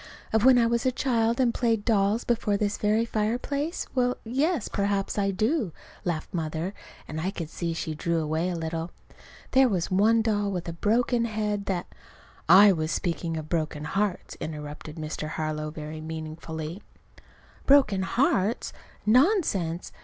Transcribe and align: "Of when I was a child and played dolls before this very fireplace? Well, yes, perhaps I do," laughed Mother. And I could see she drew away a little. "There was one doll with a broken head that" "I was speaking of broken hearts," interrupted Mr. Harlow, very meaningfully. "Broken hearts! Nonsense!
"Of 0.33 0.43
when 0.43 0.57
I 0.57 0.65
was 0.65 0.83
a 0.83 0.91
child 0.91 1.39
and 1.39 1.53
played 1.53 1.85
dolls 1.85 2.23
before 2.23 2.57
this 2.57 2.75
very 2.79 3.05
fireplace? 3.05 3.85
Well, 3.93 4.17
yes, 4.23 4.67
perhaps 4.67 5.15
I 5.19 5.29
do," 5.29 5.73
laughed 6.03 6.33
Mother. 6.33 6.73
And 7.07 7.21
I 7.21 7.29
could 7.29 7.51
see 7.51 7.73
she 7.73 7.93
drew 7.93 8.17
away 8.19 8.49
a 8.49 8.55
little. 8.55 8.89
"There 9.51 9.69
was 9.69 9.91
one 9.91 10.23
doll 10.23 10.49
with 10.49 10.67
a 10.67 10.73
broken 10.73 11.25
head 11.25 11.67
that" 11.67 11.85
"I 12.65 12.71
was 12.71 12.91
speaking 12.91 13.37
of 13.37 13.47
broken 13.47 13.83
hearts," 13.83 14.35
interrupted 14.39 14.95
Mr. 14.95 15.27
Harlow, 15.29 15.69
very 15.69 16.01
meaningfully. 16.01 16.81
"Broken 17.67 18.01
hearts! 18.01 18.73
Nonsense! 19.05 19.91